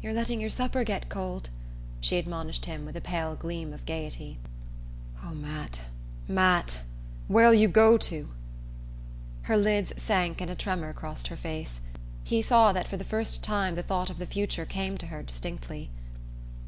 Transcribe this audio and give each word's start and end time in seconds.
"You're 0.00 0.12
letting 0.12 0.40
your 0.40 0.48
supper 0.48 0.84
get 0.84 1.08
cold," 1.08 1.50
she 2.00 2.18
admonished 2.18 2.66
him 2.66 2.84
with 2.86 2.96
a 2.96 3.00
pale 3.00 3.34
gleam 3.34 3.72
of 3.72 3.84
gaiety. 3.84 4.38
"Oh, 5.24 5.30
Matt 5.34 5.80
Matt 6.28 6.82
where'll 7.26 7.52
you 7.52 7.66
go 7.66 7.98
to?" 7.98 8.28
Her 9.42 9.56
lids 9.56 9.92
sank 10.00 10.40
and 10.40 10.52
a 10.52 10.54
tremor 10.54 10.92
crossed 10.92 11.26
her 11.26 11.36
face. 11.36 11.80
He 12.22 12.42
saw 12.42 12.72
that 12.74 12.86
for 12.86 12.96
the 12.96 13.02
first 13.02 13.42
time 13.42 13.74
the 13.74 13.82
thought 13.82 14.08
of 14.08 14.18
the 14.18 14.26
future 14.26 14.66
came 14.66 14.96
to 14.98 15.08
her 15.08 15.24
distinctly. 15.24 15.90